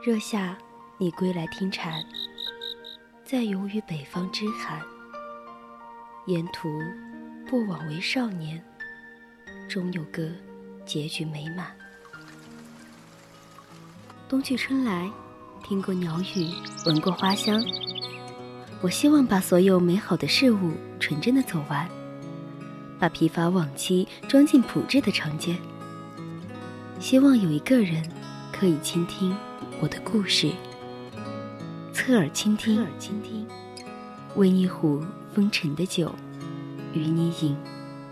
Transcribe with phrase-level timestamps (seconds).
[0.00, 0.56] 热夏，
[0.96, 1.92] 你归来听蝉，
[3.24, 4.80] 在游于北方之寒。
[6.26, 6.68] 沿途
[7.48, 8.62] 不枉为少年，
[9.68, 10.30] 终有个
[10.86, 11.72] 结局美满。
[14.28, 15.10] 冬去春来，
[15.64, 16.48] 听过鸟语，
[16.86, 17.60] 闻过花香。
[18.80, 21.88] 我希望把所有美好的事物纯真的走完，
[23.00, 25.56] 把疲乏往期装进朴质的长街。
[27.00, 28.08] 希望有一个人
[28.52, 29.36] 可以倾听
[29.80, 30.50] 我的故事，
[31.92, 33.46] 侧耳倾听，侧耳倾听，
[34.34, 35.00] 温一壶
[35.32, 36.12] 风尘的酒，
[36.92, 37.56] 与你饮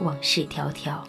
[0.00, 1.04] 往事迢迢。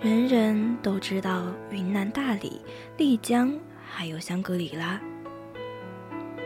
[0.00, 2.60] 人人都知道云南大理、
[2.96, 3.52] 丽江，
[3.84, 5.00] 还有香格里拉。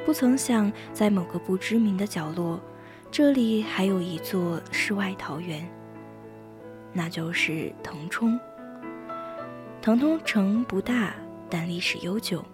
[0.06, 2.58] 不曾想，在某个不知名的角落，
[3.16, 5.64] 这里还有一座世外桃源，
[6.92, 8.36] 那就是腾冲。
[9.80, 11.14] 腾冲城不大，
[11.48, 12.44] 但历史悠久，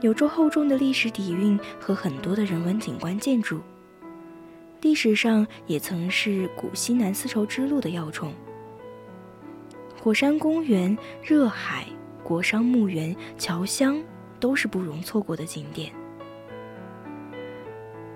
[0.00, 3.60] 有着厚重的历史底蕴和很多的人文景观建筑。
[4.80, 8.32] 历史上也曾是古西南丝绸之路的要冲。
[10.00, 11.84] 火山公园、热海、
[12.24, 14.02] 国殇墓园、侨乡，
[14.40, 15.92] 都是不容错过的景点。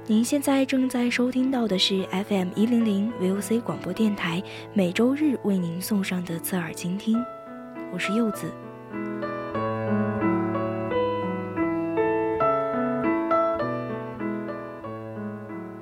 [0.09, 4.43] 您现在正在收听到的是 FM 一零零 VOC 广播电台
[4.75, 7.17] 每周日为您送上的侧耳倾听，
[7.93, 8.51] 我是柚子。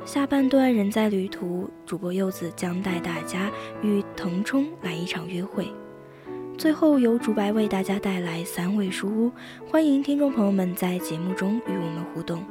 [0.05, 5.67] 下半段人在旅途，主播柚子将带大家与腾冲来一场约会。
[6.59, 9.33] 最后由竹白为大家带来三味书屋，
[9.67, 12.45] 欢迎听众朋友们在节目中与我们互动。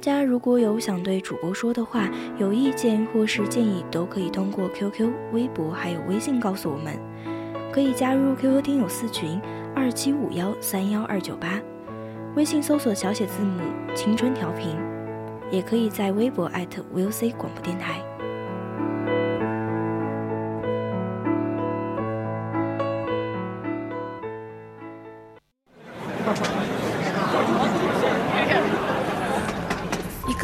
[0.00, 6.98] 大家如果有想对主播说的话、有意见或是建议，都可以通过 QQ、微博还有微信告诉我们。
[7.70, 9.38] 可以加入 QQ 听友四群
[9.76, 11.60] 二七五幺三幺二九八，
[12.34, 13.60] 微信搜索小写字母
[13.94, 14.74] 青春调频，
[15.50, 18.02] 也可以在微博艾特 VOC 广播电台。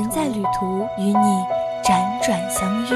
[0.00, 1.44] 人在旅途，与你
[1.84, 2.88] 辗转相遇。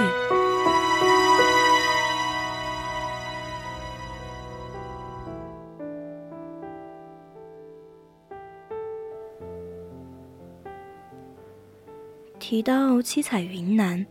[12.38, 14.06] 提到七彩云南，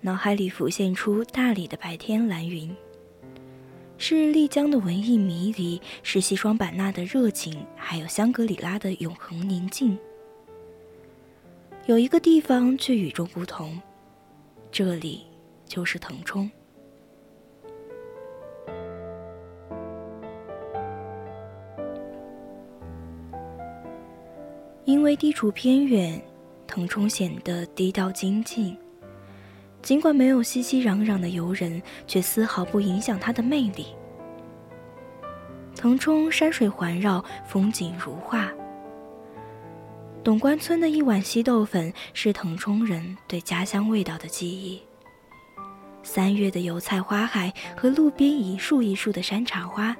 [0.00, 2.72] 脑海里浮现出大理的白天蓝云，
[3.98, 9.98] 是丽江的文艺迷离，是西双版纳的热情，还有香格里拉的永恒宁静。
[11.86, 13.80] 有一个地方却与众不同，
[14.70, 15.26] 这里
[15.66, 16.50] 就是腾冲。
[24.84, 26.20] 因为地处偏远。
[26.64, 28.74] 腾冲显得低调精进，
[29.82, 33.88] 尽管没有熙熙攘攘的游人，却丝毫不影响它的魅力。
[35.76, 38.50] 腾冲山水环绕，风景如画。
[40.24, 44.80] 董关村的一碗稀豆粉是腾冲人对家乡味道的记忆。
[46.04, 49.96] 三月的油菜花海和路边一树一树的山茶花，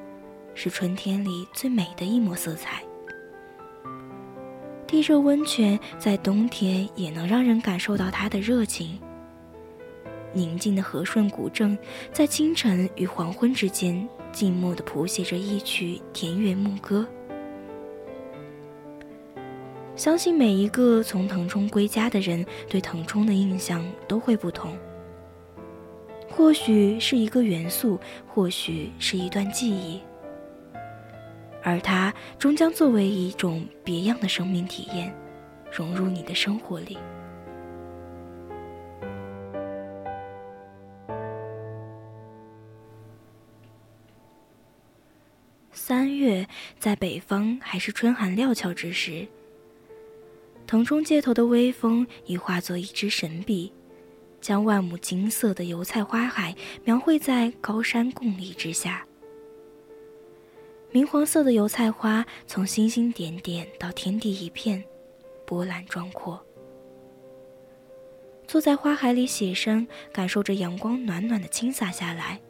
[0.54, 2.84] 是春天里最美的一抹色彩。
[4.86, 9.00] 地热温泉在冬天也能让人感受到它的热情。
[10.32, 11.76] 宁静的和顺古镇，
[12.12, 17.04] 在清晨与黄昏之间，静默地谱写着一曲田园牧歌。
[19.94, 24.76] 相信每一个从腾冲归家的人，对腾冲的印象都会不同。
[26.28, 30.00] 或许是一个元素，或许是一段记忆。
[31.62, 35.14] 而它终将作为一种别样的生命体验，
[35.70, 36.98] 融入你的生活里。
[45.70, 46.48] 三月，
[46.78, 49.28] 在北方还是春寒料峭之时，
[50.72, 53.70] 腾冲街头的微风已化作一支神笔，
[54.40, 59.06] 将万亩金色的油菜花海描绘在高山共立之下。
[60.90, 64.82] 明黄色的油菜花从星星点点到天地一片，
[65.44, 66.42] 波澜壮阔。
[68.46, 72.40] 坐在花海里写生，感受着阳光暖暖的倾洒下来。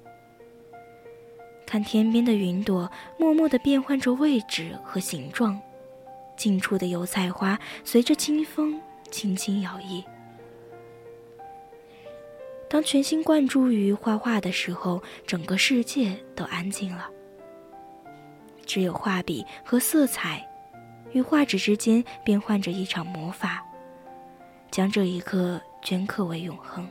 [1.66, 5.60] 看天边的云朵，默默地变换着位置和形状。
[6.36, 8.80] 近处的油菜花随着清风
[9.10, 10.04] 轻轻摇曳。
[12.68, 17.10] 当全心贯注于画画的时候，整个世界都安静了。
[18.64, 20.42] 只有画笔和色彩，
[21.12, 23.62] 与画纸之间变换着一场魔法，
[24.70, 26.88] 将这一刻镌刻为永恒。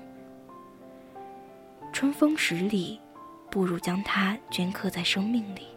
[1.91, 3.01] 春风十里，
[3.49, 5.70] 不如将它镌刻在生命里。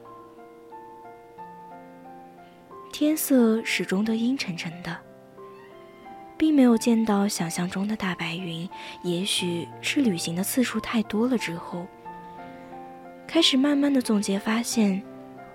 [2.94, 4.96] 天色始终都阴沉沉的，
[6.38, 8.70] 并没有见到想象中的大白云。
[9.02, 11.88] 也许是旅行的次数太多了之后，
[13.26, 15.02] 开始慢慢的总结发现，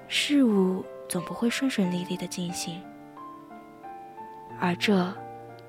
[0.09, 2.77] 事物总不会顺顺利利的进行，
[4.59, 5.09] 而这，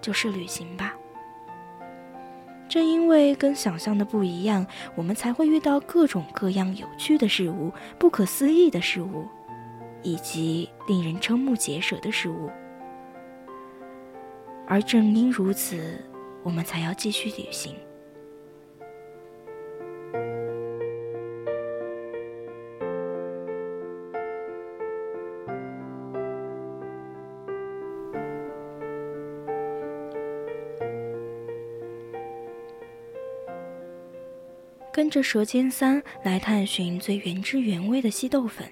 [0.00, 0.96] 就是旅行吧。
[2.68, 9.28] 正因为跟想象的不一样，我们才会遇到各种各样有趣的事物，不可思议的事物。
[10.02, 12.50] 以及令人瞠目结舌的事物，
[14.66, 15.98] 而正因如此，
[16.42, 17.74] 我们才要继续旅行。
[34.92, 38.66] 跟着舌尖三来探寻最原汁原味的稀豆粉。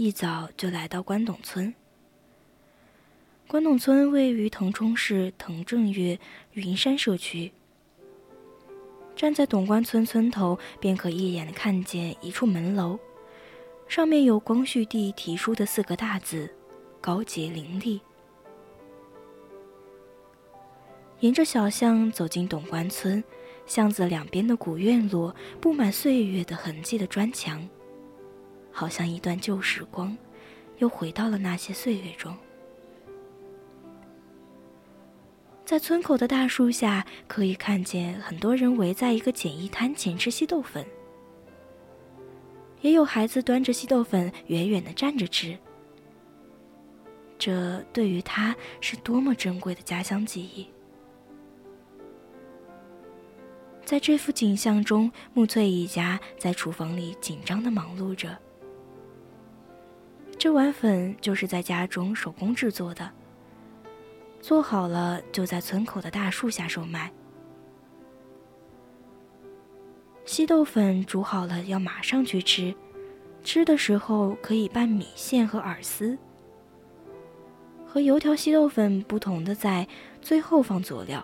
[0.00, 1.74] 一早就来到关董村。
[3.46, 6.18] 关董村位于腾冲市腾正岳
[6.54, 7.52] 云山社区。
[9.14, 12.98] 站在董关村村头，便可一眼看见一处门楼，
[13.88, 16.50] 上面有光绪帝题书的四个大字
[17.02, 18.00] “高洁伶俐”。
[21.20, 23.22] 沿着小巷走进董关村，
[23.66, 27.68] 巷子两边的古院落布满岁月的痕迹的砖墙。
[28.72, 30.16] 好像一段旧时光，
[30.78, 32.36] 又回到了那些岁月中。
[35.64, 40.84] 在村口的大树下，可以看见很多人围在一个简易摊前吃稀豆粉，
[42.80, 45.56] 也有孩子端着稀豆粉远远的站着吃。
[47.38, 50.66] 这对于他是多么珍贵的家乡记忆！
[53.84, 58.36] 在这幅景象中，木翠一家在厨房里紧张的忙碌着。
[60.40, 63.10] 这碗粉就是在家中手工制作的，
[64.40, 67.12] 做好了就在村口的大树下售卖。
[70.24, 72.74] 稀豆粉煮好了要马上去吃，
[73.44, 76.16] 吃的时候可以拌米线和饵丝。
[77.86, 79.86] 和油条稀豆粉不同的在
[80.22, 81.22] 最后放佐料，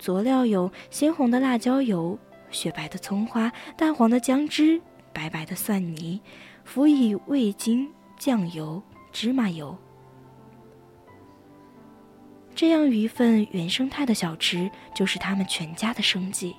[0.00, 2.18] 佐料有鲜红的辣椒油、
[2.50, 4.82] 雪白的葱花、淡黄的姜汁、
[5.12, 6.20] 白白的蒜泥。
[6.64, 7.88] 辅以味精、
[8.18, 8.82] 酱油、
[9.12, 9.76] 芝麻油，
[12.54, 16.56] 这样一份原生态的小吃，就是他们全家的生计。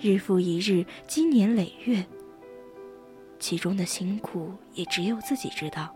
[0.00, 2.04] 日复一日，积年累月，
[3.38, 5.94] 其中的辛苦也只有自己知道。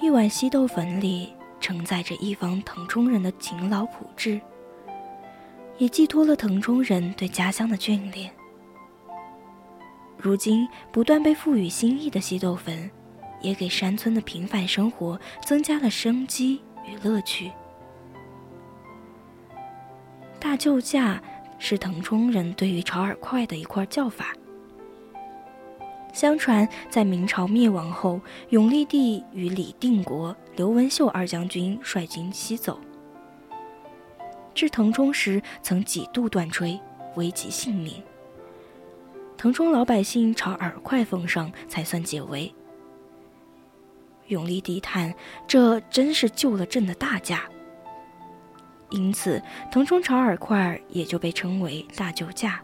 [0.00, 4.40] 一碗稀豆粉里承载着一方腾冲人的勤劳朴质。
[5.80, 8.30] 也寄托了腾冲人对家乡的眷恋。
[10.18, 12.90] 如今不断被赋予新意的稀豆粉，
[13.40, 17.50] 也给山村的平凡生活增加了生机与乐趣。
[20.38, 21.20] 大救驾
[21.58, 24.34] 是腾冲人对于炒饵块的一块叫法。
[26.12, 28.20] 相传在明朝灭亡后，
[28.50, 32.78] 永历帝与李定国、刘文秀二将军率军西走。
[34.54, 36.78] 至腾冲时，曾几度断炊，
[37.16, 38.02] 危及性命。
[39.36, 42.54] 腾冲老百姓朝饵块奉上，才算解围。
[44.26, 45.12] 永历帝叹
[45.48, 47.48] ：“这真是救了朕的大驾。”
[48.90, 49.42] 因此，
[49.72, 52.60] 腾冲炒饵块也就被称为“大救驾”。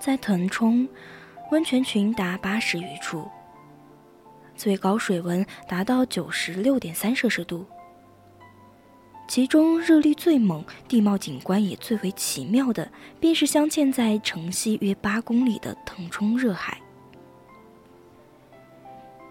[0.00, 0.88] 在腾冲，
[1.52, 3.28] 温泉群达八十余处，
[4.56, 7.66] 最高水温达到九十六点三摄氏度。
[9.28, 12.90] 其中热力最猛、地貌景观也最为奇妙的，
[13.20, 16.80] 便是镶嵌在城西约八公里的腾冲热海。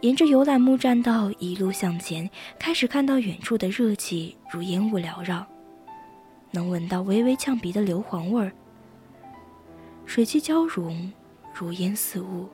[0.01, 5.45] 沿着游览木栈道一路向前，开始看到远处的热气如烟雾缭绕，
[6.51, 8.53] 能闻到微微呛鼻的硫磺味儿。
[10.09, 11.13] 水汽交融，
[11.53, 12.49] 如烟似雾。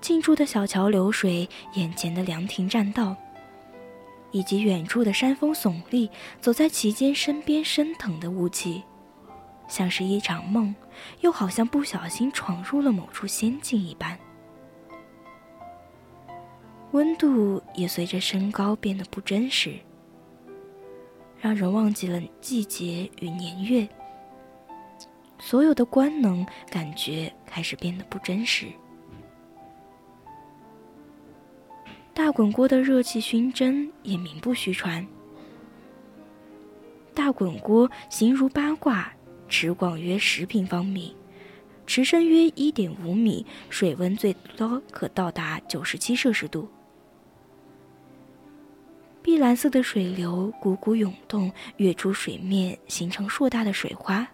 [0.00, 3.14] 近处的小桥流水，眼前的凉亭栈道。
[4.32, 8.82] 以及远处的山峰耸立，走在其间，身边升腾的雾气，
[9.68, 10.74] 像是一场梦，
[11.20, 14.18] 又好像不小心闯入了某处仙境一般。
[16.90, 19.78] 温度也随着升高变得不真实，
[21.40, 23.88] 让人忘记了季节与年月，
[25.38, 28.66] 所有的官能感觉开始变得不真实。
[32.12, 35.06] 大滚锅的热气熏蒸也名不虚传。
[37.14, 39.12] 大滚锅形如八卦，
[39.48, 41.16] 池广约十平方米，
[41.86, 46.68] 池深约一点五米，水温最高可到达九十七摄氏度。
[49.22, 54.26] 碧蓝色的水流汩汩涌动，跃出水面，形成硕大的水花。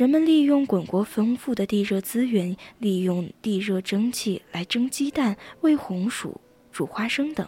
[0.00, 6.40] 人们利用滚锅丰富的地热资源，利用地热蒸汽来蒸鸡蛋、喂红薯、
[6.72, 7.46] 煮花生等，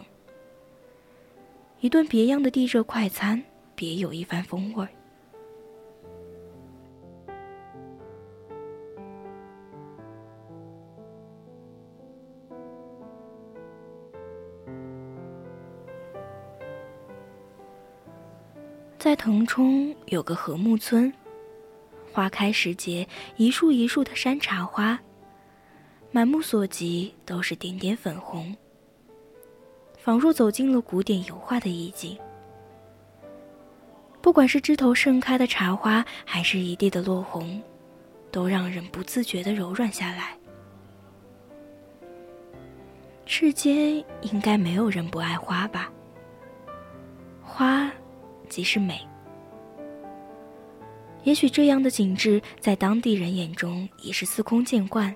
[1.79, 3.43] 一顿别样的地热快餐，
[3.73, 4.87] 别有一番风味。
[18.99, 21.11] 在腾冲有个和睦村。
[22.13, 24.99] 花开时节，一树一树的山茶花，
[26.11, 28.55] 满目所及都是点点粉红，
[29.97, 32.15] 仿若走进了古典油画的意境。
[34.21, 37.59] 不管是枝头盛开的茶花，还是一地的落红，
[38.31, 40.37] 都让人不自觉的柔软下来。
[43.25, 45.91] 世间应该没有人不爱花吧？
[47.41, 47.91] 花，
[48.47, 49.01] 即是美。
[51.23, 55.15] 也许这样的景致在当地人眼中已是司空见惯，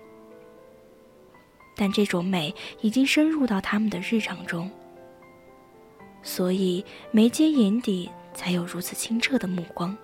[1.76, 4.72] 但这种美已经深入到他们的日常中，
[6.24, 9.96] 所以眉间眼底才有如此清澈的目光。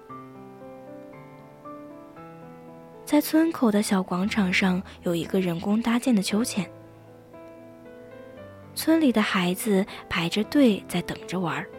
[3.05, 6.69] 在村口的小广场上有一个人工搭建的秋千，
[8.75, 11.69] 村里的孩子排着队在等着玩儿。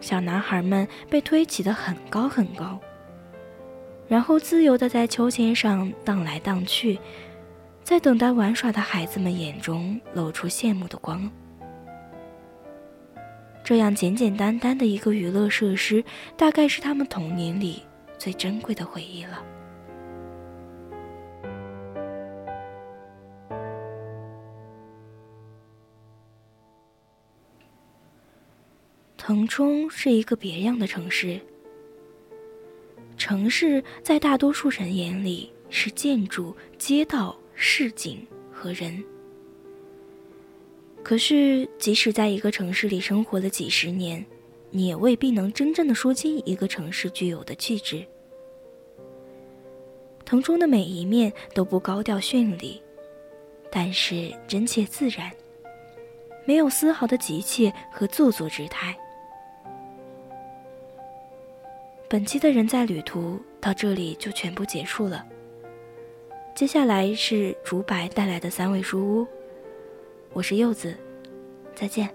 [0.00, 2.80] 小男孩们被推起的很高很高，
[4.08, 6.98] 然后自由的在秋千上荡来荡去，
[7.84, 11.30] 在等待玩耍的孩子们眼中露出羡慕的光。
[13.62, 16.02] 这样简简单单的一个娱乐设施，
[16.36, 17.82] 大概是他们童年里
[18.18, 19.40] 最珍贵的回忆了。
[29.30, 31.38] 腾冲是一个别样的城市。
[33.16, 39.04] 城市在大多数人眼里是建筑、街道、市井和人。
[41.04, 44.26] 可是，即使在一个城市里生活了几十年，
[44.72, 48.04] 你也未必能真正的说清一个城市具有的气质。
[50.24, 52.82] 腾冲的每一面都不高调绚丽，
[53.70, 55.30] 但是真切自然，
[56.44, 58.98] 没有丝毫的急切和做作之态。
[62.10, 65.24] 本期的人在旅途到这里就全部结束了。
[66.56, 69.26] 接下来是竹白带来的三味书屋，
[70.32, 70.92] 我是柚子，
[71.72, 72.12] 再见。